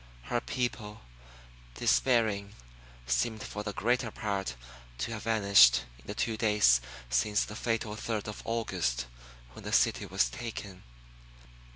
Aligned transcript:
Her 0.23 0.41
people, 0.41 1.01
despairing, 1.75 2.55
seemed 3.05 3.43
for 3.43 3.61
the 3.61 3.71
greater 3.71 4.09
part 4.09 4.55
to 4.97 5.11
have 5.13 5.25
vanished 5.25 5.83
in 5.99 6.07
the 6.07 6.15
two 6.15 6.37
days 6.37 6.81
since 7.11 7.43
the 7.45 7.55
fatal 7.55 7.95
third 7.95 8.27
of 8.27 8.41
August 8.43 9.05
when 9.53 9.63
the 9.63 9.71
city 9.71 10.07
was 10.07 10.27
taken. 10.31 10.81